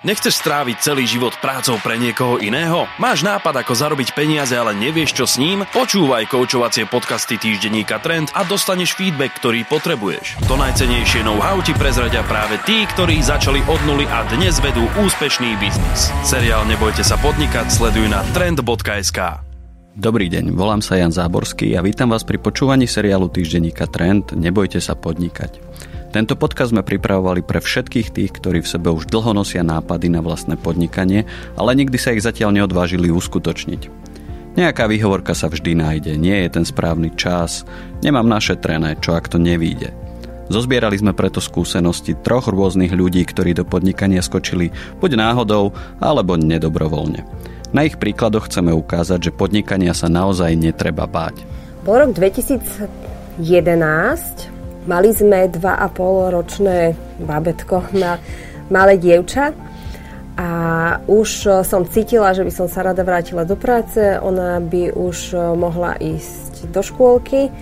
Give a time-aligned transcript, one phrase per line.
[0.00, 2.88] Nechceš stráviť celý život prácou pre niekoho iného?
[2.96, 5.68] Máš nápad, ako zarobiť peniaze, ale nevieš, čo s ním?
[5.76, 10.40] Počúvaj koučovacie podcasty týždenníka Trend a dostaneš feedback, ktorý potrebuješ.
[10.48, 15.60] To najcenejšie know-how ti prezradia práve tí, ktorí začali od nuly a dnes vedú úspešný
[15.60, 16.08] biznis.
[16.24, 19.20] Seriál Nebojte sa podnikať sleduj na trend.sk.
[20.00, 24.80] Dobrý deň, volám sa Jan Záborský a vítam vás pri počúvaní seriálu týždenníka Trend Nebojte
[24.80, 25.60] sa podnikať.
[26.10, 30.18] Tento podcast sme pripravovali pre všetkých tých, ktorí v sebe už dlho nosia nápady na
[30.18, 31.22] vlastné podnikanie,
[31.54, 33.86] ale nikdy sa ich zatiaľ neodvážili uskutočniť.
[34.58, 37.62] Nejaká výhovorka sa vždy nájde, nie je ten správny čas,
[38.02, 39.94] nemám našetrené, čo ak to nevíde.
[40.50, 45.70] Zozbierali sme preto skúsenosti troch rôznych ľudí, ktorí do podnikania skočili buď náhodou,
[46.02, 47.22] alebo nedobrovoľne.
[47.70, 51.46] Na ich príkladoch chceme ukázať, že podnikania sa naozaj netreba báť.
[51.86, 54.58] Bol rok 2011,
[54.88, 58.16] Mali sme 2,5 ročné babetko, na
[58.72, 59.52] malé dievča
[60.40, 60.50] a
[61.04, 66.00] už som cítila, že by som sa rada vrátila do práce, ona by už mohla
[66.00, 67.52] ísť do škôlky,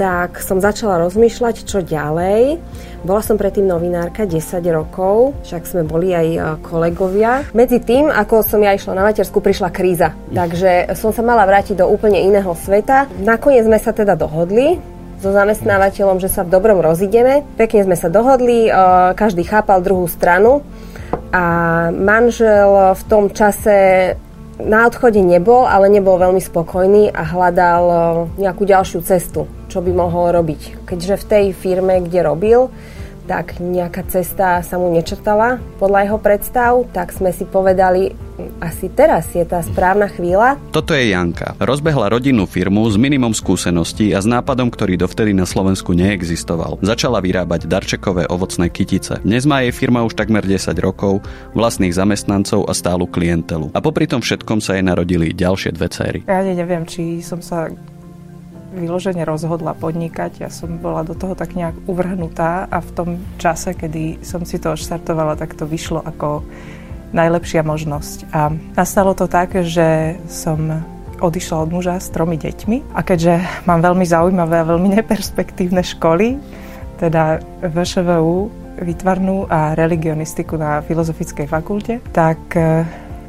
[0.00, 2.56] tak som začala rozmýšľať, čo ďalej.
[3.04, 4.40] Bola som predtým novinárka 10
[4.72, 7.44] rokov, však sme boli aj kolegovia.
[7.52, 10.16] Medzi tým, ako som ja išla na matersku, prišla kríza.
[10.32, 13.12] Takže som sa mala vrátiť do úplne iného sveta.
[13.20, 14.80] Nakoniec sme sa teda dohodli,
[15.22, 17.46] so zamestnávateľom, že sa v dobrom rozideme.
[17.54, 18.66] Pekne sme sa dohodli,
[19.14, 20.66] každý chápal druhú stranu
[21.30, 21.44] a
[21.94, 24.12] manžel v tom čase
[24.58, 27.84] na odchode nebol, ale nebol veľmi spokojný a hľadal
[28.34, 30.86] nejakú ďalšiu cestu, čo by mohol robiť.
[30.86, 32.60] Keďže v tej firme, kde robil,
[33.26, 38.14] tak nejaká cesta sa mu nečrtala podľa jeho predstav, tak sme si povedali,
[38.62, 40.54] asi teraz je tá správna chvíľa.
[40.70, 41.58] Toto je Janka.
[41.58, 46.78] Rozbehla rodinnú firmu s minimum skúseností a s nápadom, ktorý dovtedy na Slovensku neexistoval.
[46.78, 49.18] Začala vyrábať darčekové ovocné kytice.
[49.26, 51.26] Dnes má jej firma už takmer 10 rokov,
[51.58, 53.74] vlastných zamestnancov a stálu klientelu.
[53.74, 56.18] A popri tom všetkom sa jej narodili ďalšie dve céry.
[56.30, 57.66] Ja neviem, či som sa
[58.72, 60.46] vyložene rozhodla podnikať.
[60.46, 64.56] Ja som bola do toho tak nejak uvrhnutá a v tom čase, kedy som si
[64.56, 66.46] to odštartovala, tak to vyšlo ako
[67.12, 68.18] najlepšia možnosť.
[68.32, 70.82] A nastalo to tak, že som
[71.22, 76.36] odišla od muža s tromi deťmi a keďže mám veľmi zaujímavé a veľmi neperspektívne školy,
[76.98, 78.50] teda VŠVU,
[78.82, 82.40] výtvarnú a religionistiku na Filozofickej fakulte, tak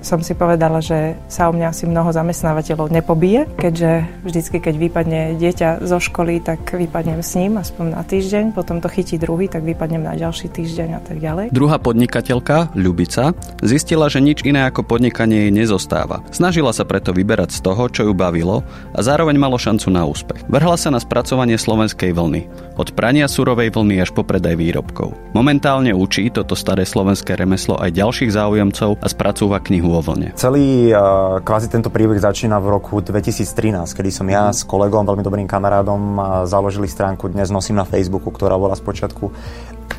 [0.03, 5.22] som si povedala, že sa o mňa asi mnoho zamestnávateľov nepobije, keďže vždycky, keď vypadne
[5.40, 9.64] dieťa zo školy, tak vypadnem s ním aspoň na týždeň, potom to chytí druhý, tak
[9.64, 11.56] vypadnem na ďalší týždeň a tak ďalej.
[11.56, 13.31] Druhá podnikateľka, Ľubica,
[13.64, 16.20] zistila, že nič iné ako podnikanie jej nezostáva.
[16.35, 20.44] Snažila sa preto vyberať z toho, čo ju bavilo a zároveň malo šancu na úspech.
[20.52, 25.16] Vrhla sa na spracovanie slovenskej vlny, od prania surovej vlny až po predaj výrobkov.
[25.31, 30.34] Momentálne učí toto staré slovenské remeslo aj ďalších záujemcov a spracúva knihu vo vlne.
[30.34, 35.22] Celý uh, kvázi tento príbeh začína v roku 2013, kedy som ja s kolegom, veľmi
[35.22, 39.30] dobrým kamarádom, uh, založili stránku Dnes nosím na Facebooku, ktorá bola spočiatku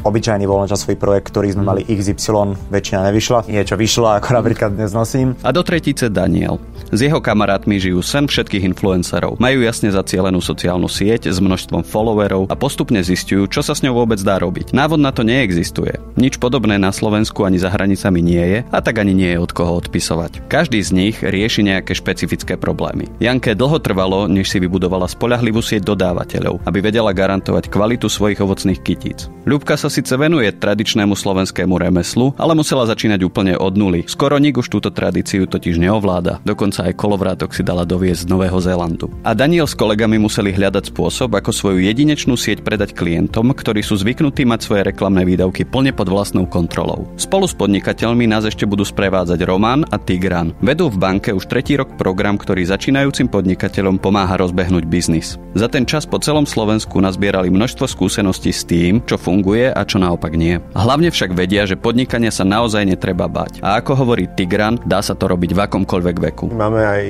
[0.04, 1.68] obyčajný voľnočasový projekt, ktorý sme mm.
[1.68, 3.38] mali XY, väčšina nevyšla.
[3.46, 5.38] Niečo vyšlo, ako napríklad dnes nosím.
[5.46, 6.60] A do tretice Daniel.
[6.92, 9.40] S jeho kamarátmi žijú sen všetkých influencerov.
[9.40, 14.04] Majú jasne zacielenú sociálnu sieť s množstvom followerov a postupne zistujú, čo sa s ňou
[14.04, 14.76] vôbec dá robiť.
[14.76, 15.98] Návod na to neexistuje.
[16.14, 19.50] Nič podobné na Slovensku ani za hranicami nie je a tak ani nie je od
[19.50, 20.48] koho odpisovať.
[20.48, 23.06] Každý z nich rieši nejaké špecifické problémy.
[23.20, 28.80] Janke dlho trvalo, než si vybudovala spolahlivú sieť dodávateľov, aby vedela garantovať kvalitu svojich ovocných
[28.82, 29.30] kytíc.
[29.44, 34.02] Ľubka sa síce venuje tradičnému slovenskému remeslu, ale musela začínať úplne od nuly.
[34.08, 36.40] Skoro nik už túto tradíciu totiž neovláda.
[36.42, 39.12] Dokonca aj kolovrátok si dala doviesť z Nového Zélandu.
[39.22, 44.00] A Daniel s kolegami museli hľadať spôsob, ako svoju jedinečnú sieť predať klientom, ktorí sú
[44.00, 47.04] zvyknutí mať svoje reklamné výdavky plne pod vlastnou kontrolou.
[47.20, 50.54] Spolu s podnikateľmi nás ešte budú sprevádzať Roman a Tigran.
[50.62, 55.34] Vedú v banke už tretí rok program, ktorý začínajúcim podnikateľom pomáha rozbehnúť biznis.
[55.58, 59.98] Za ten čas po celom Slovensku nazbierali množstvo skúseností s tým, čo funguje a čo
[59.98, 60.62] naopak nie.
[60.78, 63.66] Hlavne však vedia, že podnikania sa naozaj netreba bať.
[63.66, 66.54] A ako hovorí Tigran, dá sa to robiť v akomkoľvek veku.
[66.54, 67.04] Máme aj,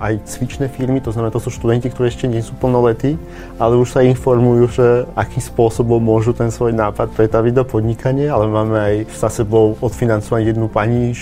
[0.00, 3.20] aj cvičné firmy, to znamená, to sú študenti, ktorí ešte nie sú plnoletí,
[3.60, 8.48] ale už sa informujú, že akým spôsobom môžu ten svoj nápad pretaviť do podnikania, ale
[8.48, 11.12] máme aj za sebou odfinancovať jednu pani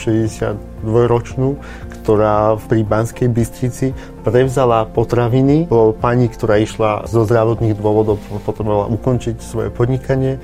[0.80, 1.60] 62-ročnú,
[2.00, 3.92] ktorá pri Banskej Bystrici
[4.24, 5.68] prevzala potraviny.
[5.68, 10.40] Bolo pani, ktorá išla zo zdravotných dôvodov, potrebovala ukončiť svoje podnikanie,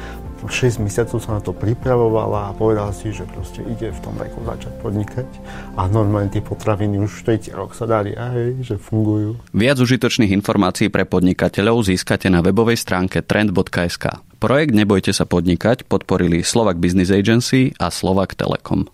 [0.47, 4.47] 6 mesiacov sa na to pripravovala a povedala si, že proste ide v tom veku
[4.47, 5.27] začať podnikať
[5.75, 9.43] a normálne tie potraviny už tretí rok sa dali aj, že fungujú.
[9.51, 14.23] Viac užitočných informácií pre podnikateľov získate na webovej stránke trend.sk.
[14.37, 18.87] Projekt Nebojte sa podnikať podporili Slovak Business Agency a Slovak Telekom.